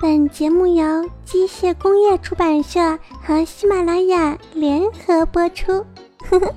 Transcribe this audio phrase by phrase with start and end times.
[0.00, 5.84] 本节目由机械工业出版社和喜马拉雅联合播出。
[6.20, 6.54] 呵呵，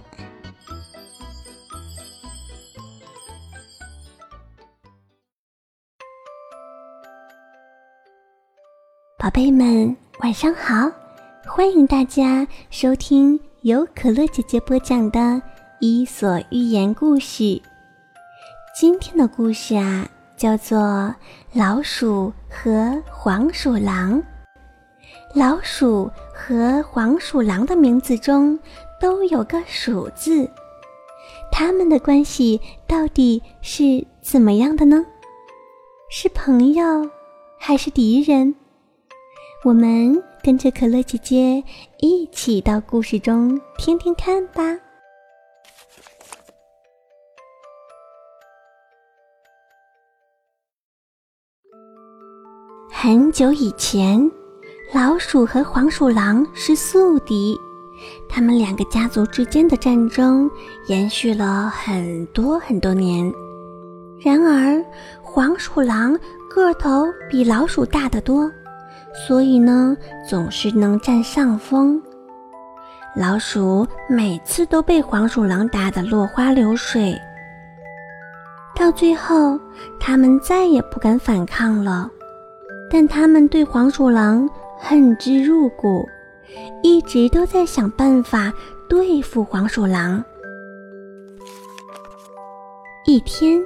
[9.18, 10.92] 宝贝们，晚上好！
[11.48, 15.20] 欢迎大家收听由可乐姐姐播讲的
[15.80, 17.44] 《伊索寓言故事》。
[18.80, 20.08] 今天的故事啊。
[20.42, 21.14] 叫做
[21.54, 24.20] 老鼠和黄鼠狼。
[25.36, 28.58] 老鼠和黄鼠狼的名字中
[29.00, 30.50] 都有个“鼠”字，
[31.52, 35.06] 他们的关系到底是怎么样的呢？
[36.10, 37.08] 是朋友
[37.60, 38.56] 还是敌人？
[39.64, 41.64] 我们跟着可乐姐姐
[42.00, 44.76] 一起到故事中听听看吧。
[53.04, 54.32] 很久以前，
[54.94, 57.60] 老鼠和黄鼠狼是宿敌，
[58.30, 60.48] 他们两个家族之间的战争
[60.86, 63.26] 延续了很多很多年。
[64.20, 64.80] 然而，
[65.20, 66.16] 黄鼠狼
[66.48, 68.48] 个头比老鼠大得多，
[69.26, 69.98] 所以呢，
[70.30, 72.00] 总是能占上风。
[73.16, 77.20] 老鼠每次都被黄鼠狼打得落花流水，
[78.76, 79.60] 到最后，
[80.00, 82.08] 他们再也不敢反抗了。
[82.92, 86.06] 但他们对黄鼠狼恨之入骨，
[86.84, 88.52] 一直都在想办法
[88.90, 90.22] 对付黄鼠狼。
[93.06, 93.62] 一天，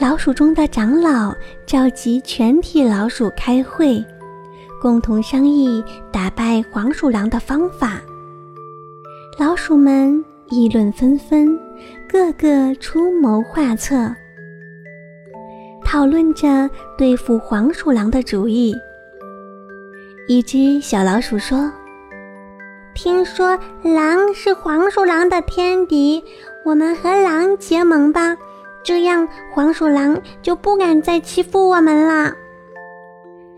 [0.00, 1.34] 老鼠中的长老
[1.66, 4.02] 召集全体老鼠开会，
[4.80, 8.00] 共同商议打败黄鼠狼的方法。
[9.38, 11.58] 老鼠们议论纷纷，
[12.08, 14.14] 个个出谋划策。
[15.86, 18.74] 讨论着对付黄鼠狼的主意。
[20.26, 21.70] 一只小老鼠说
[22.92, 26.22] ：“听说狼是黄鼠狼的天敌，
[26.64, 28.36] 我们和狼结盟吧，
[28.82, 32.34] 这样黄鼠狼就不敢再欺负我们了。”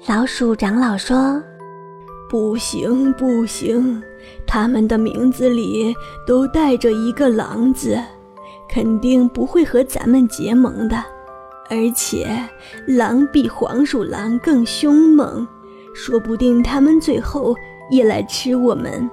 [0.06, 1.42] 老鼠长老说
[2.28, 4.02] ：“不行，不行，
[4.46, 5.94] 他们的名字里
[6.26, 7.98] 都带着一个‘狼’字，
[8.70, 11.02] 肯定不会和咱们结盟的。”
[11.70, 12.26] 而且，
[12.86, 15.46] 狼比黄鼠狼更凶猛，
[15.94, 17.54] 说不定他们最后
[17.90, 19.08] 也来吃我们，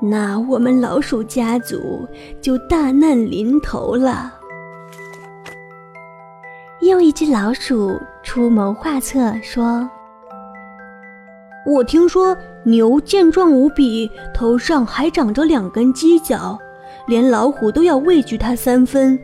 [0.00, 2.08] 那我们老鼠家族
[2.40, 4.32] 就大难临头了。
[6.80, 9.88] 又一只老鼠出谋划策说
[11.66, 16.58] ：“我听说牛健壮无比，头上还长着两根犄角，
[17.06, 19.18] 连老虎都要畏惧它三分。”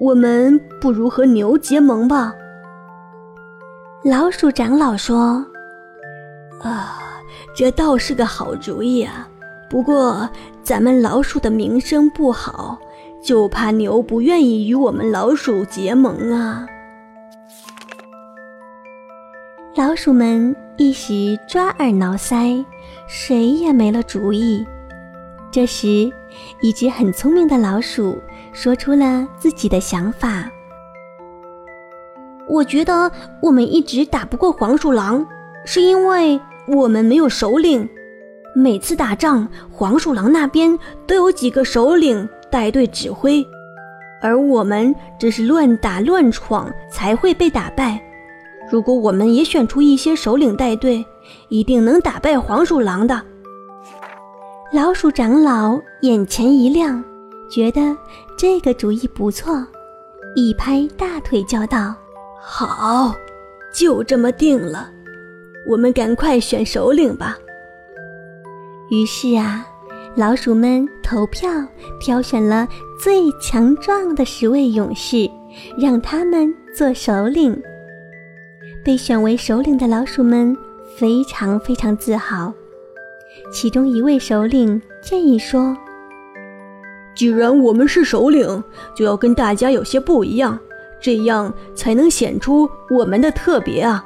[0.00, 2.32] 我们不如和牛结盟吧。
[4.04, 5.44] 老鼠长老说
[6.62, 6.98] ：“啊，
[7.54, 9.28] 这倒是个好主意啊！
[9.68, 10.28] 不过
[10.62, 12.78] 咱们老鼠的名声不好，
[13.22, 16.66] 就怕牛不愿意与我们老鼠结盟啊。”
[19.74, 22.64] 老鼠们一时抓耳挠腮，
[23.08, 24.64] 谁也没了主意。
[25.50, 26.12] 这时，
[26.60, 28.16] 一只很聪明的老鼠。
[28.50, 30.50] 说出了自己的想法。
[32.48, 35.24] 我觉得我们一直打不过黄鼠狼，
[35.64, 37.88] 是因为我们没有首领。
[38.54, 40.76] 每次打仗，黄鼠狼那边
[41.06, 43.46] 都有几个首领带队指挥，
[44.20, 48.00] 而我们只是乱打乱闯才会被打败。
[48.72, 51.04] 如果我们也选出一些首领带队，
[51.48, 53.22] 一定能打败黄鼠狼的。
[54.70, 57.02] 老鼠长老眼前一亮。
[57.50, 57.96] 觉得
[58.36, 59.66] 这个主意不错，
[60.36, 61.94] 一拍大腿叫道
[62.38, 63.14] ：“好，
[63.72, 64.90] 就这么定了，
[65.66, 67.38] 我们赶快选首领吧。”
[68.92, 69.66] 于是啊，
[70.14, 71.50] 老鼠们投票
[71.98, 72.68] 挑选了
[73.02, 75.26] 最强壮的十位勇士，
[75.78, 77.58] 让他们做首领。
[78.84, 80.54] 被选为首领的老鼠们
[80.98, 82.52] 非常非常自豪。
[83.50, 85.76] 其中一位首领建议说。
[87.14, 88.62] 既然我们是首领，
[88.94, 90.58] 就要跟大家有些不一样，
[91.00, 94.04] 这样才能显出我们的特别啊！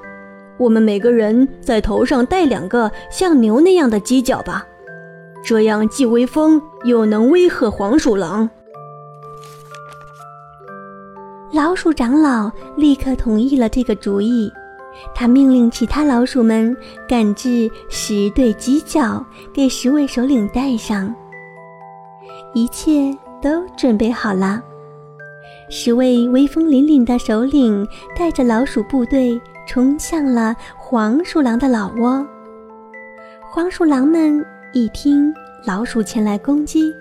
[0.59, 4.65] 我们每个人在头上戴两个像牛那样的犄角吧，
[5.45, 8.49] 这样既威风又能威吓黄鼠狼。
[11.53, 14.51] 老鼠长老立刻同意了这个主意，
[15.15, 16.77] 他命令其他老鼠们
[17.09, 21.15] 赶制十对犄角，给十位首领戴上。
[22.55, 24.63] 一切都准备好了，
[25.71, 27.87] 十位威风凛凛的首领
[28.17, 32.27] 带着老鼠部队冲向了黄鼠狼的老窝。
[33.51, 35.33] 黄鼠狼们一听
[35.65, 36.95] 老鼠前来攻击，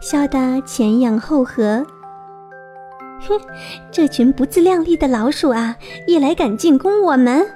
[0.00, 1.84] 笑得前仰后合。
[3.28, 3.40] 哼，
[3.90, 5.76] 这群不自量力的老鼠啊，
[6.06, 7.46] 也来敢进攻我们！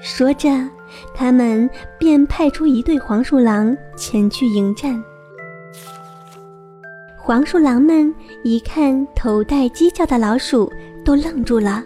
[0.00, 0.48] 说着，
[1.14, 1.68] 他们
[1.98, 5.02] 便派出一对黄鼠狼前去迎战。
[7.16, 10.72] 黄鼠狼们一看头戴犄角的老鼠，
[11.04, 11.82] 都愣住了。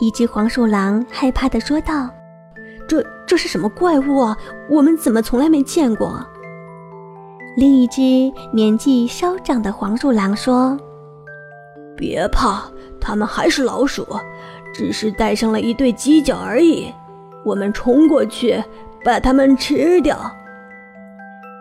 [0.00, 2.08] 一只黄鼠狼害怕地说道
[2.86, 4.36] ：“这这是什么怪物啊？
[4.70, 6.24] 我们怎么从来没见过？”
[7.56, 8.00] 另一只
[8.52, 10.78] 年纪稍长的黄鼠狼说
[11.98, 12.62] ：“别怕，
[13.00, 14.06] 他们还是老鼠，
[14.72, 16.90] 只是带上了一对犄角而已。
[17.44, 18.62] 我们冲过去，
[19.04, 20.16] 把他们吃掉。”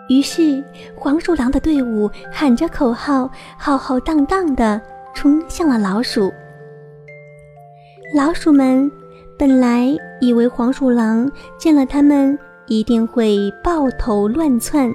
[0.10, 0.64] 于是，
[0.96, 4.80] 黄鼠狼的队伍喊着口号，浩浩荡荡地
[5.14, 6.32] 冲向了老鼠。
[8.16, 8.90] 老鼠们
[9.38, 14.90] 本来以为黄鼠狼见了他们一定会抱头乱窜，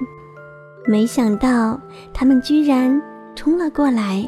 [0.87, 1.79] 没想到
[2.11, 2.99] 他们居然
[3.35, 4.27] 冲了过来。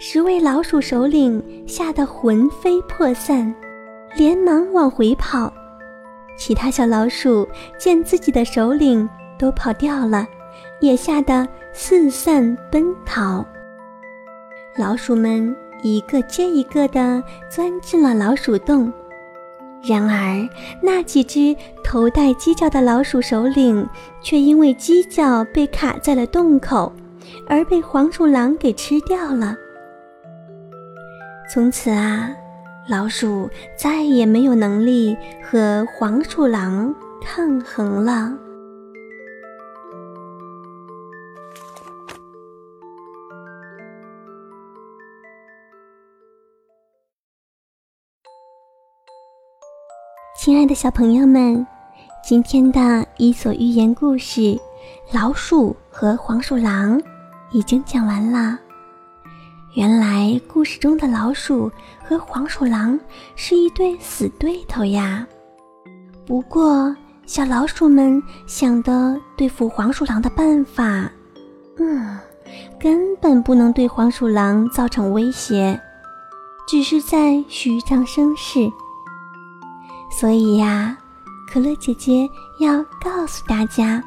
[0.00, 3.52] 十位老鼠首领吓得魂飞魄散，
[4.16, 5.52] 连忙往回跑。
[6.38, 7.46] 其他小老鼠
[7.76, 10.24] 见自己的首领，都跑掉了，
[10.78, 13.44] 也吓得四散奔逃。
[14.76, 18.92] 老鼠们一个接一个地钻进了老鼠洞，
[19.82, 20.48] 然而
[20.80, 23.84] 那几只头戴犄角的老鼠首领
[24.22, 26.92] 却因为犄角被卡在了洞口，
[27.48, 29.56] 而被黄鼠狼给吃掉了。
[31.50, 32.30] 从此啊，
[32.88, 38.30] 老鼠再也没有能力和黄鼠狼抗衡了。
[50.36, 51.66] 亲爱的小朋友们，
[52.22, 52.80] 今天的
[53.16, 54.40] 《伊索寓言》故事
[55.12, 57.00] 《老鼠和黄鼠狼》
[57.52, 58.58] 已经讲完了。
[59.74, 61.70] 原来故事中的老鼠
[62.02, 62.98] 和黄鼠狼
[63.36, 65.26] 是一对死对头呀。
[66.26, 66.94] 不过，
[67.26, 71.10] 小老鼠们想的对付黄鼠狼的办法，
[71.78, 72.18] 嗯，
[72.80, 75.78] 根本不能对黄鼠狼造成威胁，
[76.66, 78.70] 只是在虚张声势。
[80.10, 80.96] 所以呀，
[81.52, 82.26] 可乐姐姐
[82.60, 84.02] 要告诉大家，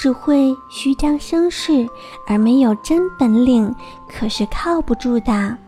[0.00, 1.88] 只会虚张声势
[2.24, 3.74] 而没有真本领，
[4.08, 5.58] 可是靠不住的。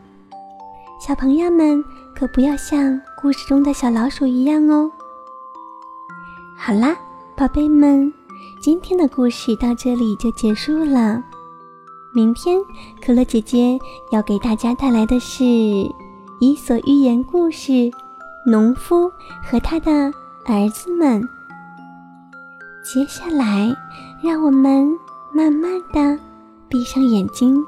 [1.01, 1.83] 小朋友们
[2.15, 4.89] 可不要像故事中的小老鼠一样哦。
[6.57, 6.97] 好啦，
[7.35, 8.13] 宝贝们，
[8.63, 11.21] 今天的故事到这里就结束了。
[12.15, 12.57] 明天
[13.05, 13.77] 可乐姐姐
[14.13, 15.43] 要给大家带来的是
[16.39, 17.91] 《伊索寓言》故事。
[18.47, 19.11] 农夫
[19.43, 19.91] 和他的
[20.47, 21.29] 儿子们。
[22.83, 23.75] 接下来，
[24.23, 24.89] 让我们
[25.33, 26.19] 慢慢的
[26.69, 27.63] 闭上眼睛，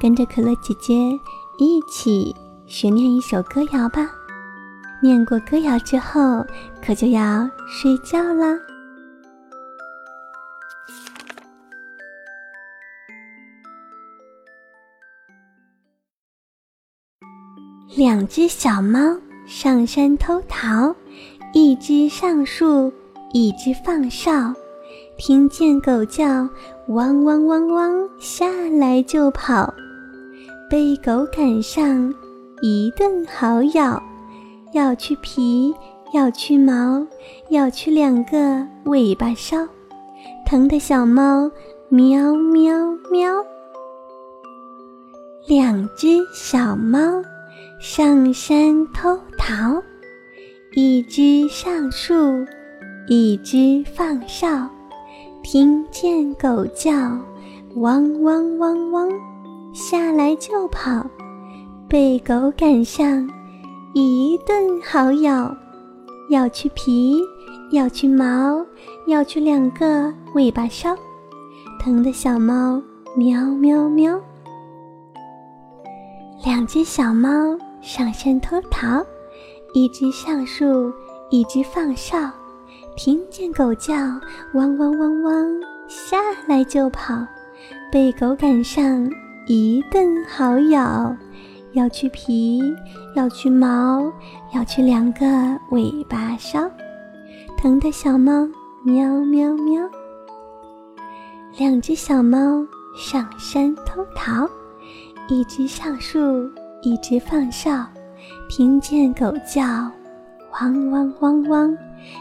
[0.00, 0.94] 跟着可乐姐姐
[1.58, 2.34] 一起
[2.66, 4.10] 学念一首歌谣吧。
[5.02, 6.44] 念过歌谣之后，
[6.84, 8.58] 可就要睡觉啦。
[17.96, 18.98] 两只小猫。
[19.50, 20.94] 上山偷桃，
[21.54, 22.92] 一只上树，
[23.32, 24.54] 一只放哨。
[25.16, 26.48] 听见狗叫，
[26.88, 28.46] 汪汪汪汪，下
[28.78, 29.72] 来就跑。
[30.70, 32.14] 被狗赶上，
[32.62, 34.02] 一顿好咬，
[34.74, 35.74] 咬去皮，
[36.12, 37.06] 咬去毛，
[37.50, 39.66] 咬去两个尾巴梢，
[40.46, 41.50] 疼的小猫
[41.88, 42.74] 喵喵
[43.10, 43.44] 喵。
[45.46, 47.00] 两只小猫。
[47.80, 49.80] 上山偷桃，
[50.74, 52.44] 一只上树，
[53.08, 54.68] 一只放哨。
[55.42, 56.92] 听见狗叫，
[57.76, 59.10] 汪汪汪汪，
[59.72, 61.04] 下来就跑。
[61.88, 63.26] 被狗赶上，
[63.94, 65.56] 一顿好咬，
[66.30, 67.18] 咬去皮，
[67.72, 68.62] 咬去毛，
[69.06, 70.94] 咬去两个尾巴梢，
[71.80, 72.82] 疼的小猫
[73.16, 74.20] 喵喵喵。
[76.44, 77.30] 两只小猫。
[77.80, 79.00] 上山偷桃，
[79.72, 80.92] 一只上树，
[81.30, 82.18] 一只放哨。
[82.98, 83.94] 听见狗叫，
[84.54, 86.16] 汪汪汪汪，下
[86.48, 87.24] 来就跑。
[87.92, 89.08] 被狗赶上，
[89.46, 91.16] 一顿好咬，
[91.74, 92.60] 咬去皮，
[93.14, 94.12] 咬去毛，
[94.52, 95.24] 咬去两个
[95.70, 96.68] 尾巴梢，
[97.56, 98.48] 疼的小猫
[98.84, 99.88] 喵喵喵。
[101.56, 104.44] 两只小猫上山偷桃，
[105.28, 106.18] 一只上树。
[106.82, 107.84] 一只放哨，
[108.48, 109.62] 听见狗叫，
[110.60, 111.76] 汪汪汪汪，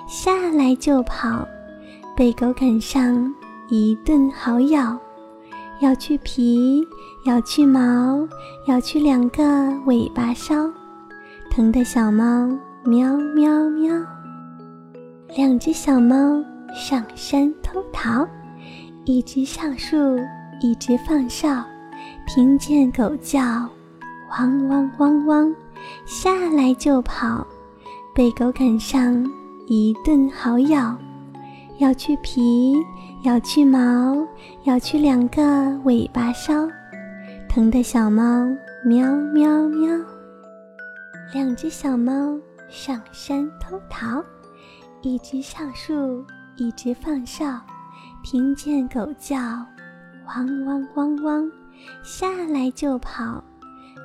[0.08, 1.48] 下来就跑，
[2.16, 3.34] 被狗赶上
[3.70, 4.98] 一顿好咬，
[5.82, 6.86] 咬去皮，
[7.26, 8.28] 咬去毛，
[8.68, 10.72] 咬去两个尾巴梢，
[11.52, 12.50] 疼的小猫
[12.84, 13.94] 喵喵喵。
[15.36, 16.16] 两只小猫
[16.74, 18.26] 上山偷桃，
[19.06, 19.98] 一只上树，
[20.62, 21.64] 一只放哨，
[22.28, 23.42] 听见狗叫，
[24.32, 25.56] 汪汪汪汪，
[26.06, 27.46] 下来就跑。
[28.16, 29.24] 被狗赶上
[29.70, 30.98] 一顿好咬，
[31.80, 32.74] 咬去皮，
[33.26, 34.26] 咬去毛，
[34.64, 36.70] 咬去两个尾巴梢，
[37.50, 38.48] 疼的小猫
[38.86, 39.90] 喵喵喵。
[41.34, 44.24] 两只小猫上山偷桃，
[45.02, 46.24] 一只上树，
[46.56, 47.60] 一只放哨，
[48.24, 49.36] 听见狗叫，
[50.28, 51.52] 汪汪汪汪，
[52.04, 53.44] 下来就跑。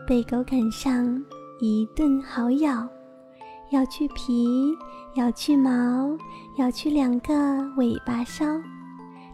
[0.09, 1.25] 被狗赶上
[1.61, 2.85] 一顿好咬。
[3.73, 4.76] 咬去皮，
[5.14, 6.14] 咬去毛，
[6.59, 7.33] 咬去两个
[7.79, 8.45] 尾巴梢，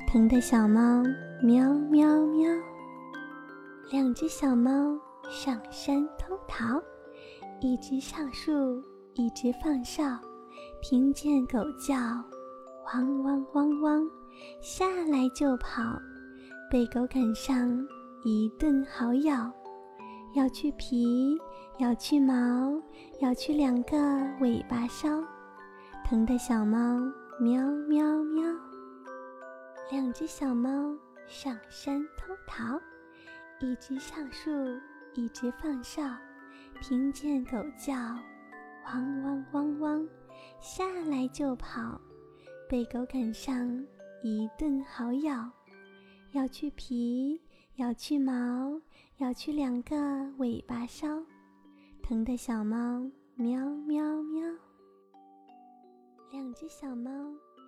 [0.06, 1.02] 疼的小猫
[1.42, 2.48] 喵喵喵。
[3.90, 4.96] 两只小猫
[5.28, 6.80] 上山偷桃，
[7.60, 8.80] 一只上树，
[9.14, 10.04] 一只放哨，
[10.80, 11.96] 听见狗叫，
[12.94, 14.08] 汪汪汪汪，
[14.60, 15.82] 下来就跑，
[16.70, 17.76] 被狗赶上
[18.22, 19.50] 一顿好咬，
[20.34, 21.38] 咬去皮。
[21.78, 22.82] 咬去毛，
[23.20, 23.96] 咬去两个
[24.40, 25.24] 尾巴梢，
[26.04, 27.00] 疼的小猫
[27.38, 28.42] 喵喵喵。
[29.92, 30.92] 两只小猫
[31.28, 32.80] 上山偷桃，
[33.60, 34.50] 一只上树，
[35.14, 36.02] 一只放哨，
[36.80, 37.94] 听见狗叫，
[38.86, 40.08] 汪汪汪汪，
[40.58, 42.00] 下来就跑，
[42.68, 43.86] 被狗赶上
[44.24, 45.48] 一顿好咬，
[46.32, 47.40] 咬去皮，
[47.78, 48.80] 咬去毛，
[49.18, 49.96] 咬去两个
[50.38, 51.24] 尾巴梢。
[52.02, 54.42] 疼的小猫喵喵喵，
[56.32, 57.08] 两只小猫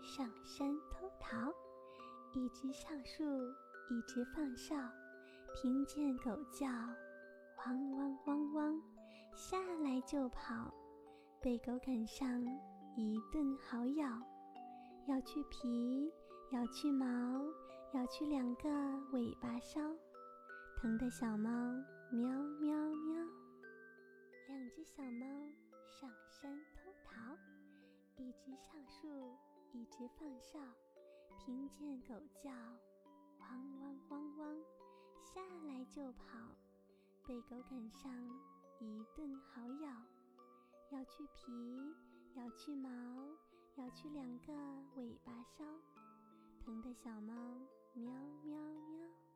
[0.02, 1.52] 上山偷桃，
[2.35, 3.23] 一只上树，
[3.88, 4.75] 一只放哨，
[5.55, 6.67] 听见狗叫，
[7.64, 8.52] 汪汪汪。
[8.55, 8.83] 汪，
[9.37, 10.75] 下来就跑，
[11.40, 12.45] 被狗赶上
[12.97, 14.09] 一顿好咬，
[15.07, 16.12] 咬去皮，
[16.50, 17.07] 咬去毛，
[17.92, 18.70] 咬去两个
[19.11, 19.80] 尾巴梢，
[20.76, 21.50] 疼的小猫
[22.12, 22.30] 喵
[22.61, 23.26] 喵喵。
[24.47, 25.26] 两只小猫
[25.88, 27.37] 上山偷桃，
[28.16, 29.37] 一只上树，
[29.73, 30.61] 一只放哨，
[31.37, 32.49] 听见狗叫，
[33.40, 34.56] 汪汪汪汪，
[35.25, 36.38] 下来就跑，
[37.26, 38.12] 被狗赶上
[38.78, 39.90] 一顿好咬，
[40.92, 41.92] 咬去皮，
[42.37, 42.88] 咬去毛，
[43.75, 44.52] 咬去两个
[44.94, 45.64] 尾巴梢，
[46.64, 47.35] 疼的小猫
[48.00, 48.14] 喵
[48.45, 48.57] 喵
[48.88, 49.29] 喵。